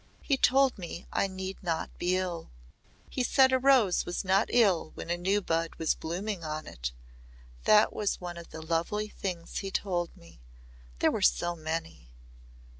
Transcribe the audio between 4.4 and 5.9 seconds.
ill when a new bud